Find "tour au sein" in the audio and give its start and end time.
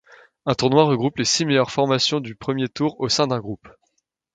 2.67-3.27